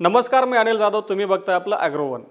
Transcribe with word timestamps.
नमस्कार 0.00 0.44
मी 0.44 0.56
अनिल 0.56 0.76
जाधव. 0.76 1.00
तुम्ही 1.08 1.26
बघताय 1.26 1.54
आपलं 1.54 1.76
ॲग्रोवन 1.76 2.22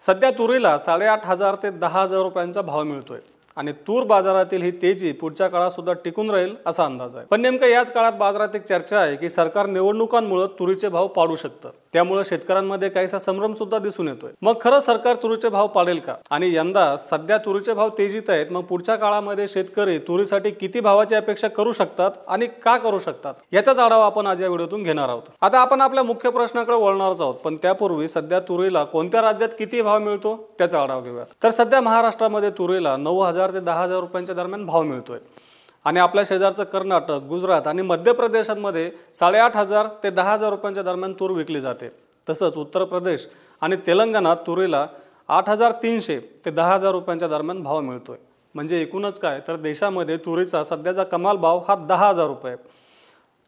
सध्या 0.00 0.30
तुरीला 0.30 0.76
साडेआठ 0.78 1.24
हजार 1.26 1.54
ते 1.62 1.70
दहा 1.70 2.02
हजार 2.02 2.22
रुपयांचा 2.22 2.62
भाव 2.62 2.82
मिळतोय 2.84 3.18
आणि 3.56 3.72
तूर 3.86 4.04
बाजारातील 4.06 4.62
ही 4.62 4.70
तेजी 4.82 5.12
पुढच्या 5.12 5.48
काळात 5.48 5.70
सुद्धा 5.70 5.92
टिकून 6.04 6.30
राहील 6.30 6.54
असा 6.66 6.84
अंदाज 6.84 7.16
आहे. 7.16 7.26
पण 7.26 7.40
नेमकं 7.40 7.66
याच 7.66 7.92
काळात 7.92 8.12
बाजारात 8.18 8.54
एक 8.54 8.64
चर्चा 8.64 8.98
आहे 9.00 9.16
की 9.16 9.28
सरकार 9.28 9.66
निवडणुकांमुळे 9.66 10.46
तुरीचे 10.58 10.88
भाव 10.88 11.06
पाडू 11.06 11.34
शकतं. 11.34 11.70
त्यामुळे 11.92 12.24
शेतकऱ्यांमध्ये 12.24 12.88
काहीसा 12.88 13.18
संभ्रम 13.18 13.52
सुद्धा 13.52 13.78
दिसून 13.78 14.08
येतोय. 14.08 14.30
मग 14.42 14.54
खरं 14.60 14.80
सरकार 14.80 15.16
तुरीचे 15.22 15.48
भाव 15.48 15.66
पाडेल 15.66 15.98
का? 15.98 16.14
आणि 16.30 16.54
यंदा 16.54 16.96
सध्या 17.00 17.38
तुरीचे 17.38 17.72
भाव 17.74 17.88
तेजीत 17.98 18.30
आहेत 18.30 18.52
मग 18.52 18.62
पुढच्या 18.62 18.96
काळामध्ये 18.96 19.46
शेतकरी 19.48 19.98
तुरीसाठी 19.98 20.50
किती 20.50 20.80
भावाची 20.80 21.14
अपेक्षा 21.14 21.48
करू 21.48 21.72
शकतात 21.72 22.10
आणि 22.28 22.46
का 22.64 22.76
करू 22.76 22.98
शकतात? 22.98 23.34
याचाच 23.52 23.78
आढावा 23.78 24.06
आपण 24.06 24.26
आज 24.26 24.42
या 24.42 24.48
व्हिडिओतून 24.48 24.82
घेणार 24.82 25.08
आहोत. 25.08 25.22
आता 25.40 25.58
आपण 25.58 25.80
आपल्या 25.80 26.02
मुख्य 26.02 26.30
प्रश्नाकडे 26.30 26.76
वळणारच 26.76 27.20
आहोत 27.20 27.34
पण 27.34 27.56
त्यापूर्वी 27.56 28.08
सध्या 28.08 28.40
तुरीला 28.40 28.84
कोणत्या 28.84 29.22
राज्यात 29.22 29.48
किती 29.58 29.82
भाव 29.82 29.98
मिळतो? 29.98 30.36
त्याचा 30.58 30.80
आढावा 30.82 31.00
घेऊयात. 31.00 31.26
तर 31.42 31.50
सध्या 31.50 31.80
महाराष्ट्रामध्ये 31.80 32.50
तुरीला 32.50 32.96
नऊ 32.96 33.20
हजार 33.20 33.52
ते 33.52 33.60
दहा 33.60 33.82
हजार 33.82 34.00
रुपयांच्या 34.00 34.34
दरम्यान 34.34 34.64
भाव 34.66 34.82
मिळतोय. 34.82 35.18
आणि 35.88 36.00
आपल्या 36.00 36.22
शेजारचं 36.26 36.64
कर्नाटक 36.64 37.22
गुजरात 37.28 37.66
आणि 37.66 37.82
मध्य 37.82 38.12
प्रदेशांमध्ये 38.12 38.90
साडेआठ 39.14 39.56
हजार 39.56 39.86
ते 40.02 40.10
दहा 40.10 40.32
हजार 40.32 40.50
रुपयांच्या 40.50 40.82
दरम्यान 40.82 41.12
तूर 41.20 41.30
विकली 41.30 41.60
जाते. 41.60 41.88
तसंच 42.26 42.56
उत्तर 42.56 42.84
प्रदेश 42.84 43.26
आणि 43.62 43.76
तेलंगणात 43.86 44.36
तुरीला 44.46 44.86
आठ 45.28 45.48
हजार 45.48 45.72
तीनशे 45.82 46.18
ते 46.44 46.50
दहा 46.50 46.74
हजार 46.74 46.92
रुपयांच्या 46.92 47.28
दरम्यान 47.28 47.62
भाव 47.62 47.80
मिळतो 47.80 48.12
आहे 48.12 48.20
म्हणजे 48.54 48.80
एकूणच 48.82 49.18
काय 49.20 49.40
तर 49.48 49.56
देशामध्ये 49.56 50.16
तुरीचा 50.16 50.62
सध्याचा 50.62 51.04
कमाल 51.04 51.36
भाव 51.36 51.62
हा 51.68 51.74
दहा 51.88 52.08
हजार 52.08 52.26
रुपये. 52.26 52.54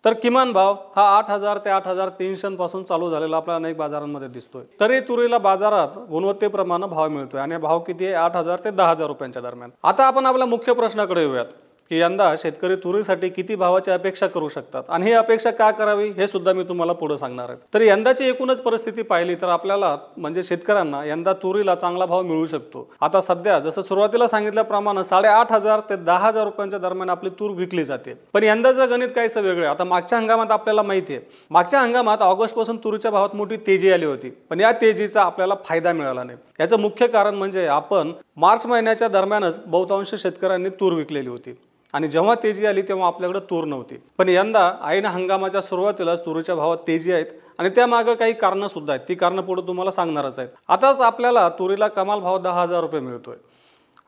तर 0.04 0.12
किमान 0.22 0.52
भाव 0.52 0.74
हा 0.96 1.02
आठ 1.16 1.30
हजार 1.30 1.58
ते 1.64 1.70
आठ 1.70 1.88
हजार 1.88 2.08
तीनशेपासून 2.18 2.84
चालू 2.84 3.10
झालेला 3.10 3.36
आपल्याला 3.36 3.66
अनेक 3.66 3.76
बाजारांमध्ये 3.76 4.28
दिसतोय. 4.28 4.62
तरी 4.80 5.00
तुरीला 5.00 5.38
बाजारात 5.38 5.98
गुणवत्तेप्रमाणे 6.10 6.86
भाव 6.86 7.08
मिळतोय 7.08 7.40
आणि 7.40 7.56
भाव 7.56 7.80
किती 7.80 8.06
आहे? 8.06 8.14
आठ 8.14 8.36
हजार 8.36 8.58
ते 8.64 8.70
दहा 8.70 8.90
हजार 8.90 9.06
रुपयांच्या 9.06 9.42
दरम्यान. 9.42 9.70
आता 9.82 10.04
आपण 10.04 10.26
आपल्या 10.26 10.46
मुख्य 10.46 10.72
प्रश्नाकडे 10.72 11.20
येऊयात. 11.20 11.44
की 11.90 12.00
यंदा 12.00 12.34
शेतकरी 12.38 12.74
तुरीसाठी 12.76 13.28
किती 13.28 13.54
भावाची 13.54 13.90
अपेक्षा 13.90 14.26
करू 14.26 14.48
शकतात? 14.48 14.82
आणि 14.88 15.06
ही 15.06 15.12
अपेक्षा 15.12 15.50
का 15.50 15.70
करावी? 15.70 16.08
हे 16.10 16.26
सुद्धा 16.28 16.52
मी 16.52 16.64
तुम्हाला 16.64 16.92
पुढे 16.92 17.16
सांगणार 17.16 17.48
आहे. 17.48 17.58
तर 17.74 17.80
यंदाची 17.80 18.24
एकूणच 18.24 18.60
परिस्थिती 18.60 19.02
पाहिली 19.02 19.34
तर 19.34 19.48
आपल्याला 19.48 19.96
म्हणजे 20.16 20.42
शेतकऱ्यांना 20.42 21.04
यंदा 21.04 21.32
तुरीला 21.32 21.74
चांगला 21.74 22.06
भाव 22.06 22.22
मिळू 22.22 22.44
शकतो. 22.44 22.90
आता 23.00 23.20
सध्या 23.20 23.58
जसं 23.58 23.82
सुरुवातीला 23.82 24.26
सांगितल्याप्रमाणे 24.26 25.04
साडेआठ 25.04 25.52
हजार 25.52 25.80
ते 25.80 25.96
दहा 25.96 26.26
हजार 26.28 26.44
रुपयांच्या 26.44 26.78
दरम्यान 26.78 27.10
आपली 27.10 27.30
तूर 27.30 27.50
विकली 27.50 27.84
जाते. 27.84 28.14
पण 28.32 28.44
यंदाचं 28.44 28.90
गणित 28.90 29.08
काहीसं 29.14 29.40
वेगळं 29.40 29.68
आता 29.68 29.84
मागच्या 29.84 30.18
हंगामात 30.18 30.50
आपल्याला 30.50 30.82
माहिती 30.82 31.14
आहे. 31.14 31.22
मागच्या 31.50 31.80
हंगामात 31.80 32.22
ऑगस्टपासून 32.22 32.76
तुरीच्या 32.76 33.10
भावात 33.10 33.34
मोठी 33.34 33.56
तेजी 33.56 33.92
आली 33.92 34.04
होती. 34.04 34.30
पण 34.50 34.60
या 34.60 34.72
तेजीचा 34.72 35.22
आपल्याला 35.22 35.54
फायदा 35.64 35.92
मिळाला 35.92 36.22
नाही. 36.22 36.38
याचं 36.60 36.80
मुख्य 36.80 37.06
कारण 37.06 37.34
म्हणजे 37.34 37.66
आपण 37.66 38.12
मार्च 38.36 38.66
महिन्याच्या 38.66 39.08
दरम्यानच 39.08 39.58
बहुतांश 39.66 40.14
शेतकऱ्यांनी 40.14 40.68
तूर 40.68 40.92
विकलेली 40.92 41.28
होती. 41.28 41.58
आणि 41.94 42.08
जेव्हा 42.08 42.34
तेजी 42.42 42.66
आली 42.66 42.82
तेव्हा 42.82 43.06
आपल्याकडे 43.06 43.40
तूर 43.40 43.64
नव्हती. 43.64 43.96
पण 44.18 44.28
यंदा 44.28 44.70
आईन 44.82 45.06
हंगामाच्या 45.06 45.60
सुरुवातीलाच 45.60 46.24
तुरीच्या 46.24 46.54
भावात 46.54 46.78
तेजी 46.86 47.12
आहेत 47.12 47.26
आणि 47.58 47.68
त्यामागं 47.68 48.14
काही 48.14 48.32
कारणं 48.32 48.68
सुद्धा 48.68 48.92
आहेत. 48.92 49.04
ती 49.08 49.14
कारणं 49.14 49.42
पुढे 49.42 49.62
तुम्हाला 49.68 49.90
सांगणारच 49.90 50.38
आहेत. 50.38 50.50
आताच 50.68 51.00
आपल्याला 51.00 51.48
तुरीला 51.48 51.88
कमाल 51.88 52.20
भाव 52.20 52.38
दहा 52.38 52.62
हजार 52.62 52.80
रुपये 52.80 53.00
मिळतोय. 53.00 53.36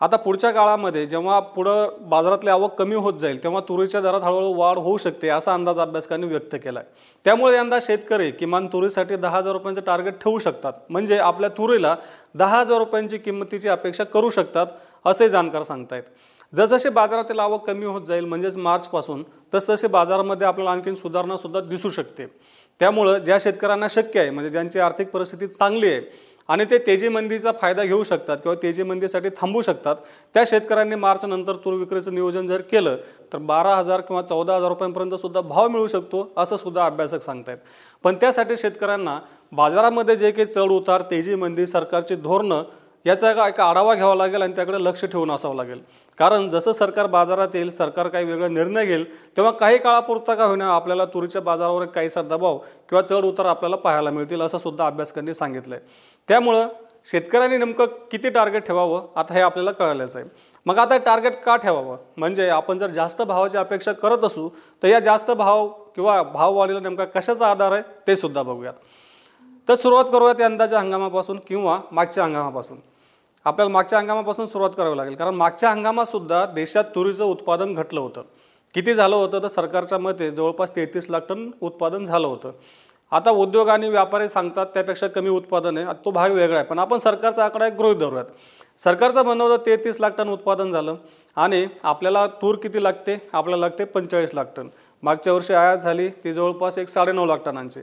आता 0.01 0.17
पुढच्या 0.17 0.51
काळामध्ये 0.51 1.05
जेव्हा 1.07 1.39
पुढं 1.55 1.89
बाजारातली 2.01 2.51
आवक 2.51 2.75
कमी 2.75 2.95
होत 2.95 3.15
जाईल 3.15 3.43
तेव्हा 3.43 3.61
तुरीच्या 3.69 4.01
दरात 4.01 4.21
हळूहळू 4.21 4.53
वाढ 4.55 4.79
होऊ 4.79 4.97
शकते 4.97 5.29
असा 5.29 5.53
अंदाज 5.55 5.79
अभ्यासकांनी 5.81 6.27
व्यक्त 6.27 6.57
केला 6.65 6.81
आहे 6.81 6.89
त्यामुळे 7.25 7.57
यंदा 7.57 7.79
शेतकरी 7.83 8.31
किमान 8.31 8.67
तुरीसाठी 8.67 9.17
दहा 9.17 9.37
हजार 9.37 9.53
रुपयांचं 9.53 9.81
टार्गेट 9.81 10.15
ठेवू 10.15 10.39
शकतात. 10.39 10.73
म्हणजे 10.91 11.19
आपल्या 11.19 11.49
तुरीला 11.49 11.95
दहा 12.35 12.59
हजार 12.61 12.79
रुपयांची 12.79 13.19
किंमतीची 13.19 13.69
अपेक्षा 13.69 14.05
करू 14.05 14.31
शकतात 14.31 14.67
असे 15.05 15.29
जाणकार 15.29 15.63
सांगतायत. 15.63 16.03
जसजसे 16.53 16.91
बाजारातील 16.91 17.39
आवक 17.39 17.67
कमी 17.67 17.87
होत 17.87 18.03
जाईल 18.07 18.25
म्हणजेच 18.25 18.57
मार्चपासून 18.57 19.23
तसतसे 19.55 19.89
बाजारामध्ये 19.89 20.47
आपल्याला 20.47 20.71
आणखीन 20.71 20.95
सुधारणासुद्धा 20.95 21.61
दिसू 21.61 21.89
शकते. 21.89 22.27
त्यामुळं 22.81 23.19
ज्या 23.19 23.37
शेतकऱ्यांना 23.41 23.87
शक्य 23.91 24.21
आहे 24.21 24.31
म्हणजे 24.31 24.51
ज्यांची 24.51 24.79
आर्थिक 24.81 25.09
परिस्थिती 25.11 25.47
चांगली 25.47 25.89
आहे 25.89 26.01
आणि 26.49 26.65
ते 26.71 26.79
तेजी 26.87 27.09
मंदीचा 27.09 27.51
फायदा 27.61 27.83
घेऊ 27.85 28.03
शकतात 28.03 28.37
किंवा 28.37 28.55
तेजी 28.63 28.83
मंदीसाठी 28.83 29.29
थांबू 29.37 29.61
शकतात 29.63 29.97
त्या 30.35 30.43
शेतकऱ्यांनी 30.47 30.95
मार्चनंतर 30.95 31.57
तूर 31.65 31.75
विक्रीचं 31.75 32.15
नियोजन 32.15 32.47
जर 32.47 32.61
केलं 32.71 32.97
तर 33.33 33.39
बारा 33.39 33.75
हजार 33.77 34.01
किंवा 34.01 34.23
चौदा 34.23 34.57
हजार 34.57 34.69
रुपयांपर्यंत 34.69 35.15
सुद्धा 35.15 35.41
भाव 35.41 35.69
मिळू 35.69 35.87
शकतो 35.87 36.29
असं 36.37 36.57
सुद्धा 36.57 36.87
अभ्यासक 36.87 37.23
सांगतायत. 37.23 37.59
पण 38.05 38.17
त्यासाठी 38.17 38.57
शेतकऱ्यांना 38.57 39.19
बाजारामध्ये 39.53 40.17
जे 40.17 40.31
काही 40.31 40.47
चढ 40.47 40.71
उतार 40.71 41.03
तेजी 41.11 41.35
मंदी 41.35 41.67
सरकारची 41.67 42.17
धोरणं 42.17 42.63
याचा 43.07 43.31
एक 43.31 43.39
एक 43.39 43.61
आढावा 43.61 43.95
घ्यावा 43.95 44.15
लागेल 44.15 44.43
आणि 44.43 44.53
त्याकडे 44.53 44.83
लक्ष 44.85 45.05
ठेवून 45.05 45.31
असावं 45.31 45.57
लागेल. 45.57 45.81
कारण 46.19 46.49
जसं 46.49 46.73
सरकार 46.73 47.07
बाजारात 47.07 47.55
येईल 47.55 47.71
सरकार 47.71 48.09
काही 48.09 48.25
वेगळा 48.25 48.49
निर्णय 48.49 48.85
घेईल 48.87 49.05
तेव्हा 49.37 49.53
काही 49.53 49.79
काळापुरता 49.79 50.35
का 50.35 50.45
होईना 50.45 50.67
आपल्याला 50.75 51.05
तुरीच्या 51.05 51.43
बाजारावर 51.43 51.85
काहीसा 51.85 52.23
दबाव 52.23 52.59
किंवा 52.89 53.03
चढ 53.03 53.25
उतार 53.25 53.47
आपल्याला 53.47 53.77
पाहायला 53.77 54.11
मिळतील 54.11 54.43
असं 54.43 54.59
सुद्धा 54.59 54.87
अभ्यासकांनी 54.87 55.35
सांगितलं 55.35 55.75
आहे 55.75 55.85
त्यामुळं 56.29 56.69
शेतकऱ्यांनी 57.07 57.57
नेमकं 57.57 57.87
किती 58.11 58.31
टार्गेट 58.31 58.67
ठेवावं 58.67 59.07
आता 59.17 59.35
हे 59.35 59.41
आपल्याला 59.41 59.71
कळायलाच 59.73 60.17
आहे. 60.17 60.25
मग 60.67 60.79
आता 60.79 60.97
टार्गेट 60.97 61.41
का 61.43 61.57
ठेवावं? 61.57 61.97
म्हणजे 62.17 62.49
आपण 62.49 62.79
जर 62.79 62.91
जास्त 62.91 63.23
भावाची 63.23 63.59
अपेक्षा 63.59 63.93
करत 63.93 64.25
असू 64.25 64.49
तर 64.83 64.89
या 64.89 65.01
जास्त 65.01 65.31
भाव 65.31 65.67
किंवा 65.95 66.23
भाववाढीला 66.23 66.81
नेमका 66.81 67.05
कशाचा 67.05 67.51
आधार 67.51 67.73
आहे 67.73 67.83
ते 68.07 68.17
सुद्धा 68.17 68.43
बघूयात. 68.43 68.75
तर 69.69 69.75
सुरुवात 69.75 70.05
करूयात 70.05 70.41
यंदाच्या 70.41 70.79
हंगामापासून 70.79 71.41
किंवा 71.47 71.81
मागच्या 71.93 72.25
हंगामापासून. 72.25 72.79
आपल्याला 73.45 73.73
मागच्या 73.73 73.99
हंगामापासून 73.99 74.47
सुरुवात 74.47 74.71
करावी 74.77 74.97
लागेल. 74.97 75.15
कारण 75.15 75.35
मागच्या 75.35 75.71
हंगामातसुद्धा 75.71 76.47
देशात 76.47 76.85
तुरीचं 76.85 77.25
उत्पादन 77.25 77.75
घटलं 77.75 78.01
होतं. 78.01 78.23
किती 78.75 78.95
झालं 78.95 79.17
होतं? 79.17 79.43
तर 79.43 79.49
सरकारच्या 79.49 79.99
मते 79.99 80.31
जवळपास 80.31 80.77
तेहतीस 80.77 81.11
लाख 81.11 81.21
टन 81.29 81.51
उत्पादन 81.61 82.05
झालं 82.05 82.27
होतं. 82.27 82.53
आता 83.11 83.31
उद्योग 83.31 83.69
आणि 83.69 83.89
व्यापारी 83.89 84.29
सांगतात 84.29 84.67
त्यापेक्षा 84.67 85.07
कमी 85.07 85.29
उत्पादन 85.29 85.79
आहे. 85.79 85.87
तो 86.05 86.11
भाग 86.11 86.31
वेगळा 86.31 86.59
आहे. 86.59 86.67
पण 86.67 86.79
आपण 86.79 86.97
सरकारचा 86.97 87.45
आकडा 87.45 87.67
एक 87.67 87.73
गृहीत 87.73 87.97
धरूयात. 87.97 88.25
सरकारचं 88.79 89.23
म्हणणं 89.23 89.45
होतं 89.45 89.67
तेहतीस 89.67 90.01
लाख 90.01 90.11
टन 90.19 90.29
उत्पादन 90.29 90.71
झालं. 90.71 90.95
आणि 91.37 91.67
आपल्याला 91.83 92.27
तूर 92.27 92.55
किती 92.55 92.83
लागते? 92.83 93.29
आपल्याला 93.33 93.61
लागते 93.61 93.85
पंचेचाळीस 93.85 94.35
लाख 94.35 94.45
टन. 94.57 94.69
मागच्या 95.03 95.33
वर्षी 95.33 95.55
आयात 95.55 95.77
झाली 95.77 96.09
ती 96.09 96.33
जवळपास 96.33 96.79
एक 96.79 96.89
साडेनऊ 96.89 97.27
लाख 97.27 97.37
टनांची. 97.47 97.81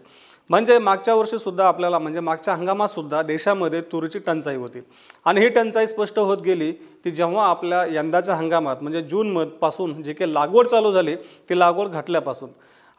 म्हणजे 0.49 0.77
मागच्या 0.77 1.13
वर्षीसुद्धा 1.15 1.67
आपल्याला 1.67 1.99
म्हणजे 1.99 2.19
मागच्या 2.19 2.53
हंगामातसुद्धा 2.53 3.21
देशामध्ये 3.21 3.81
तुरीची 3.81 4.19
टंचाई 4.19 4.55
होती. 4.55 4.79
आणि 5.25 5.41
ही 5.41 5.49
टंचाई 5.49 5.87
स्पष्ट 5.87 6.19
होत 6.19 6.37
गेली 6.37 6.71
ती 7.05 7.11
जेव्हा 7.11 7.45
आपल्या 7.47 7.83
यंदाच्या 7.89 8.35
हंगामात 8.35 8.81
म्हणजे 8.81 9.01
जूनमधपासून 9.01 10.01
जे 10.03 10.13
काही 10.13 10.33
लागवड 10.33 10.67
चालू 10.67 10.91
झाली 10.91 11.15
ती 11.49 11.59
लागवड 11.59 11.87
घटल्यापासून. 11.87 12.49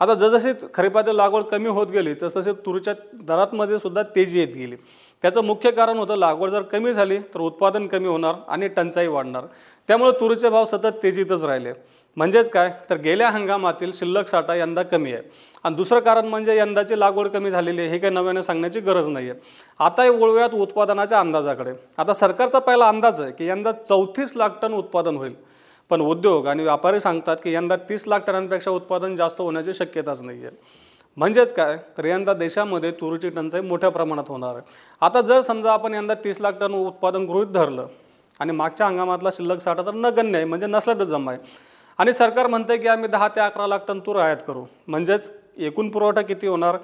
आता 0.01 0.15
जसजशी 0.15 0.67
खरीपातील 0.75 1.17
लागवड 1.17 1.43
कमी 1.43 1.69
होत 1.69 1.87
गेली 1.87 2.15
तसतसे 2.23 2.53
तुरीच्या 2.67 2.95
दरातमध्ये 3.23 3.79
सुद्धा 3.79 4.03
तेजी 4.17 4.41
येत 4.41 4.55
गेली. 4.55 4.77
त्याचं 5.23 5.45
मुख्य 5.45 5.71
कारण 5.71 5.99
होतं 5.99 6.17
लागवड 6.17 6.51
जर 6.51 6.63
कमी 6.63 6.93
झाली 6.93 7.19
तर 7.35 7.41
उत्पादन 7.41 7.87
कमी 7.87 8.09
होणार 8.09 8.35
आणि 8.49 8.69
टंचाई 8.69 9.07
वाढणार. 9.07 9.45
त्यामुळे 9.89 10.13
तुरीचे 10.21 10.49
भाव 10.49 10.65
सतत 10.65 11.03
तेजीतच 11.03 11.43
राहिले. 11.43 11.73
म्हणजेच 12.17 12.51
काय? 12.51 12.71
तर 12.91 12.97
गेल्या 12.97 13.29
हंगामातील 13.31 13.91
शिल्लक 13.95 14.27
साठा 14.29 14.55
यंदा 14.55 14.83
कमी 14.83 15.13
आहे. 15.13 15.23
आणि 15.65 15.75
दुसरं 15.77 16.01
कारण 16.01 16.27
म्हणजे 16.27 16.57
यंदाची 16.57 16.99
लागवड 17.01 17.29
कमी 17.29 17.51
झालेली 17.51 17.81
आहे 17.81 17.91
हे 17.91 17.99
काही 17.99 18.15
नव्याने 18.15 18.43
सांगण्याची 18.43 18.81
गरज 18.81 19.09
नाही 19.09 19.31
आहे 19.31 19.39
आता 19.81 20.09
वळूयात 20.11 20.55
उत्पादनाच्या 20.55 21.21
अंदाजाकडे. 21.21 21.73
आता 21.99 22.15
सरकारचा 22.15 22.59
पहिला 22.59 22.89
अंदाज 22.89 23.21
आहे 23.21 23.33
की 23.33 23.49
यंदा 23.49 23.73
चौतीस 23.73 24.37
लाख 24.37 24.59
टन 24.63 24.75
उत्पादन 24.75 25.17
होईल. 25.17 25.35
पण 25.91 26.01
उद्योग 26.01 26.47
आणि 26.47 26.63
व्यापारी 26.63 27.01
सांगतात 27.01 27.37
की 27.45 27.53
यंदा 27.55 27.77
तीस 27.89 28.07
लाख 28.09 28.21
टनांपेक्षा 28.27 28.71
उत्पादन 28.71 29.15
जास्त 29.17 29.41
होण्याची 29.41 29.73
शक्यताच 29.73 30.23
नाही 30.23 30.45
आहे 30.45 30.57
म्हणजेच 31.17 31.53
काय? 31.53 31.77
तर 31.99 32.05
यंदा 32.05 32.33
देशामध्ये 32.35 32.91
तुरीची 32.91 33.29
टंचाई 33.29 33.61
मोठ्या 33.61 33.89
प्रमाणात 33.91 34.25
होणार 34.29 34.55
आहे. 34.55 34.63
आता 35.03 35.21
जर 35.21 35.41
समजा 35.41 35.73
आपण 35.73 35.95
यंदा 35.95 36.15
तीस 36.25 36.41
लाख 36.41 36.53
टन 36.61 36.75
उत्पादन 36.75 37.25
गृहित 37.27 37.49
धरलं 37.53 37.87
आणि 38.41 38.53
मागच्या 38.53 38.87
हंगामातला 38.87 39.31
शिल्लक 39.33 39.61
साठा 39.61 39.83
तर 39.83 39.95
नगण्य 39.95 40.37
आहे 40.37 40.45
म्हणजे 40.45 40.67
नसला 40.67 40.95
तर 40.95 41.05
जमा 41.05 41.33
आहे. 41.33 41.41
आणि 42.01 42.13
सरकार 42.13 42.47
म्हणतं 42.47 42.77
की 42.77 42.89
आम्ही 42.89 43.09
दहा 43.09 43.29
ते 43.29 43.41
अकरा 43.41 43.67
लाख 43.67 43.79
टन 43.89 43.99
तूर 43.99 44.17
आयात 44.17 44.37
करू. 44.47 44.65
म्हणजेच 44.89 45.31
एकूण 45.57 45.89
पुरवठा 45.89 46.21
किती 46.21 46.47
होणार? 46.47 46.77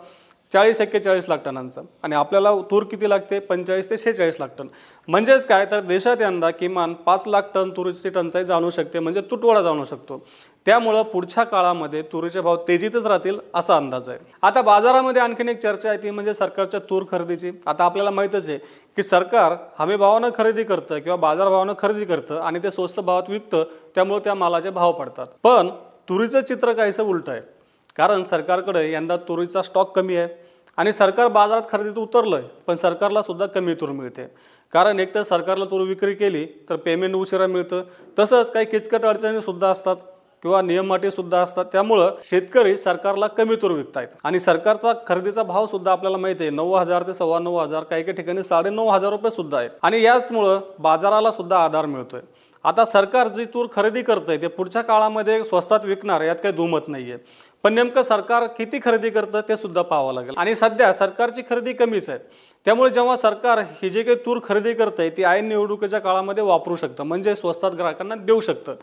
चाळीस 0.53 0.81
एक्केचाळीस 0.81 1.29
लाख 1.29 1.37
टनांचा. 1.45 1.81
आणि 2.03 2.15
आपल्याला 2.15 2.55
तूर 2.71 2.85
किती 2.85 3.09
लागते? 3.09 3.39
पंचेचाळीस 3.39 3.91
ते 3.91 3.97
शेहेचाळीस 3.97 4.37
लाख 4.41 4.49
टन. 4.59 4.67
म्हणजेच 5.09 5.47
काय? 5.47 5.67
तर 5.71 5.81
देशात 5.81 6.17
यंदा 6.21 6.51
किमान 6.51 6.95
पाच 6.95 7.27
लाख 7.27 7.43
टन 7.55 7.71
तुरीची 7.71 8.09
टंचाई 8.09 8.45
जाणू 8.45 8.71
शकते 8.71 8.99
म्हणजे 8.99 9.21
तुटवडा 9.21 9.63
जाणू 9.63 9.85
शकतो. 9.85 10.27
त्यामुळं 10.67 11.03
पुढच्या 11.03 11.45
काळामध्ये 11.45 12.03
तुरीचे 12.03 12.41
भाव 12.41 12.57
तेजीतच 12.69 13.07
राहतील 13.07 13.39
असा 13.55 13.77
अंदाज 13.77 14.09
आहे. 14.09 14.19
आता 14.43 14.63
बाजारामध्ये 14.63 15.23
आणखीन 15.23 15.49
एक 15.49 15.59
चर्चा 15.63 15.89
आहे 15.89 16.03
ती 16.03 16.11
म्हणजे 16.11 16.35
सरकारच्या 16.35 16.81
तूर 16.81 17.05
खरेदीची. 17.11 17.53
आता 17.67 17.85
आपल्याला 17.85 18.11
माहीतच 18.11 18.49
आहे 18.49 18.59
की 18.97 19.03
सरकार 19.03 19.55
हमीभावानं 19.79 20.29
खरेदी 20.37 20.65
करतं 20.65 20.99
किंवा 20.99 21.17
बाजारभावानं 21.17 21.75
खरेदी 21.79 22.05
करतं 22.05 22.41
आणि 22.41 22.59
ते 22.63 22.71
स्वस्त 22.71 23.01
भावात 23.01 23.31
विकतं 23.31 23.65
त्यामुळे 23.95 24.21
त्या 24.25 24.35
मालाचे 24.35 24.71
भाव 24.71 24.93
पडतात. 24.93 25.27
पण 25.43 25.69
तुरीचं 26.09 26.41
चित्र 26.41 26.73
काहीसं 26.73 27.03
उलट 27.03 27.29
आहे. 27.29 27.56
कारण 27.97 28.23
सरकारकडे 28.23 28.93
यंदा 28.93 29.17
तुरीचा 29.17 29.63
स्टॉक 29.63 29.97
कमी 29.97 30.17
आहे. 30.17 30.29
आणि 30.77 30.93
सरकार 30.93 31.29
बाजारात 31.29 31.63
खरेदीत 31.73 31.99
उतरलं 31.99 32.37
आहे 32.37 32.49
पण 32.67 32.75
सरकारला 32.75 33.23
सुद्धा 33.23 33.47
कमी 33.47 33.75
तूर 33.75 33.91
मिळते. 33.91 34.25
कारण 34.73 35.01
एकतर 35.01 35.23
सरकारला 35.23 35.65
तूर 35.65 35.81
विक्री 35.81 36.15
केली 36.15 36.47
तर 36.71 36.77
पेमेंट 36.77 37.15
उशिरा 37.15 37.47
मिळतं. 37.47 37.83
तसंच 38.19 38.51
काही 38.51 38.67
किचकट 38.67 39.05
अडचणीसुद्धा 39.05 39.69
असतात 39.69 39.97
किंवा 40.43 40.61
नियम 40.63 40.93
अटीसुद्धा 40.95 41.41
असतात. 41.41 41.65
त्यामुळं 41.73 42.11
शेतकरी 42.23 42.77
सरकारला 42.77 43.27
कमी 43.27 43.57
तूर 43.57 43.71
विकतायत. 43.71 44.09
आणि 44.25 44.41
सरकारचा 44.41 44.93
खरेदीचा 45.07 45.43
भाव 45.43 45.67
सुद्धा 45.67 45.93
आपल्याला 45.93 46.17
माहिती 46.17 46.45
आहे 46.45 46.51
नऊ 46.51 46.75
हजार 46.75 47.03
ते 47.03 47.15
सव्वा 47.15 47.39
नऊ 47.39 47.57
हजार 47.57 47.83
काही 47.83 48.03
काही 48.03 48.17
ठिकाणी 48.17 48.43
साडे 48.43 48.71
नऊ 48.71 48.89
हजार 48.89 49.11
रुपये 49.11 49.31
सुद्धा 49.31 49.59
आहेत. 49.59 49.71
आणि 49.83 50.03
याचमुळं 50.03 50.61
बाजाराला 50.79 51.31
सुद्धा 51.31 51.65
आधार 51.65 51.87
मिळतोय. 51.87 52.21
आता 52.67 52.85
सरकार 52.85 53.29
जी 53.29 53.45
तूर 53.45 53.67
खरेदी 53.73 54.03
करतं 54.03 54.31
आहे 54.33 54.41
ते 54.43 54.47
पुढच्या 54.49 54.81
काळामध्ये 54.83 55.43
स्वस्तात 55.45 55.81
विकणार 55.85 56.21
यात 56.21 56.37
काही 56.37 56.55
दुमत 56.55 56.89
नाही 56.89 57.11
आहे 57.13 57.19
पण 57.65 57.75
नेमकं 57.75 58.03
सरकार 58.03 58.47
किती 58.57 58.79
खरेदी 58.85 59.11
करतं 59.11 59.41
ते 59.49 59.57
सुद्धा 59.57 59.83
पाहावं 59.83 60.15
लागेल. 60.15 60.35
आणि 60.37 60.55
सध्या 60.55 60.93
सरकारची 60.93 61.43
खरेदी 61.51 61.73
कमीच 61.73 62.09
आहे. 62.11 62.19
त्यामुळे 62.67 62.91
जेव्हा 62.91 63.17
सरकार 63.17 63.59
ही 63.83 63.89
जे 63.89 64.03
काही 64.03 64.17
तूर 64.27 64.39
खरेदी 64.45 64.73
करतंय 64.75 65.11
ती 65.11 65.25
ऐन 65.25 65.49
निवडणुकीच्या 65.49 66.01
काळामध्ये 66.01 66.45
वापरू 66.45 66.77
शकतं. 66.77 67.05
म्हणजे 67.05 67.35
स्वस्तात 67.35 67.71
ग्राहकांना 67.71 68.15
देऊ 68.15 68.41
शकतं. 68.41 68.75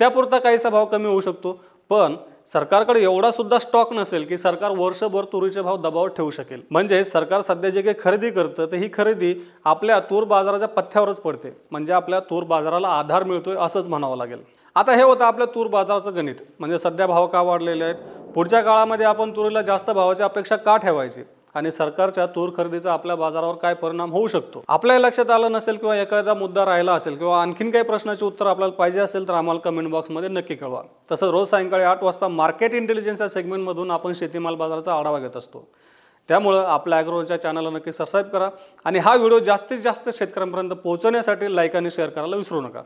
त्यापुरता 0.00 0.38
काहीसा 0.38 0.68
भाव 0.68 0.86
कमी 0.86 1.08
होऊ 1.08 1.20
शकतो. 1.20 1.60
पण 1.90 2.14
सरकारकडे 2.46 3.00
एवढा 3.02 3.30
सुद्धा 3.30 3.58
स्टॉक 3.58 3.92
नसेल 3.92 4.24
की 4.24 4.36
सरकार 4.36 4.70
वर्षभर 4.70 5.24
तुरीचे 5.24 5.62
भाव 5.62 5.76
दबाव 5.76 6.06
ठेवू 6.06 6.30
शकेल. 6.30 6.60
म्हणजे 6.70 7.02
सरकार 7.04 7.40
सध्या 7.40 7.70
जे 7.70 7.82
काही 7.82 7.94
खरेदी 8.02 8.30
करतं 8.30 8.66
तर 8.66 8.76
ही 8.76 8.88
खरेदी 8.92 9.34
आपल्या 9.64 9.98
तूर 10.00 10.24
बाजाराच्या 10.24 10.68
पथ्यावरच 10.68 11.20
पडते. 11.20 11.52
म्हणजे 11.70 11.92
आपल्या 11.92 12.20
तूर 12.20 12.44
बाजाराला 12.44 12.88
आधार 12.88 13.24
मिळतोय 13.24 13.56
असंच 13.60 13.88
म्हणावं 13.88 14.16
लागेल. 14.16 14.38
आता 14.76 14.92
हे 14.92 15.02
होतं 15.02 15.24
आपल्या 15.24 15.46
तूर 15.54 15.66
बाजाराचं 15.66 16.14
गणित. 16.16 16.34
म्हणजे 16.58 16.78
सध्या 16.78 17.06
भाव 17.06 17.26
का 17.26 17.42
वाढलेले 17.42 17.84
आहेत? 17.84 17.94
पुढच्या 18.34 18.60
काळामध्ये 18.60 19.06
आपण 19.06 19.30
तुरीला 19.30 19.62
जास्त 19.62 19.90
भावाची 19.90 20.22
अपेक्षा 20.22 20.56
का 20.56 20.76
ठेवायची? 20.76 21.22
आणि 21.54 21.70
सरकारच्या 21.70 22.26
तूर 22.26 22.50
खरेदीचा 22.56 22.92
आपल्या 22.92 23.16
बाजारावर 23.16 23.54
काय 23.54 23.74
परिणाम 23.74 24.12
होऊ 24.12 24.26
शकतो? 24.26 24.62
आपल्या 24.68 24.98
लक्षात 24.98 25.30
आलं 25.30 25.52
नसेल 25.52 25.76
किंवा 25.76 25.96
एखादा 25.96 26.34
मुद्दा 26.34 26.64
राहिला 26.64 26.92
असेल 26.92 27.16
किंवा 27.18 27.40
आणखीन 27.42 27.70
काही 27.70 27.84
प्रश्नाचे 27.84 28.24
उत्तर 28.24 28.46
आपल्याला 28.46 28.74
पाहिजे 28.74 29.00
असेल 29.00 29.28
तर 29.28 29.34
आम्हाला 29.34 29.60
कमेंट 29.60 29.90
बॉक्समध्ये 29.90 30.28
नक्की 30.28 30.54
कळवा. 30.54 30.82
तसंच 31.10 31.30
रोज 31.30 31.48
सायंकाळी 31.48 31.84
आठ 31.84 32.02
वाजता 32.02 32.28
मार्केट 32.28 32.74
इंटेलिजन्स 32.74 33.20
या 33.20 33.28
सेगमेंटमधून 33.28 33.90
आपण 33.90 34.12
शेतीमाल 34.12 34.54
बाजाराचा 34.54 34.92
आढावा 34.92 35.18
घेत 35.18 35.36
असतो. 35.36 35.66
त्यामुळं 36.28 36.64
आपल्या 36.64 36.98
ॲग्रोच्या 36.98 37.40
चॅनलला 37.40 37.70
नक्की 37.70 37.92
सबस्क्राईब 37.92 38.26
करा 38.26 38.48
आणि 38.84 38.98
हा 38.98 39.14
व्हिडिओ 39.14 39.38
जास्तीत 39.38 39.78
जास्त 39.78 40.08
शेतकऱ्यांपर्यंत 40.12 40.70
पोहोचवण्यासाठी 40.72 41.54
लाईक 41.56 41.76
आणि 41.76 41.90
शेअर 41.90 42.08
करायला 42.08 42.36
विसरू 42.36 42.60
नका. 42.60 42.82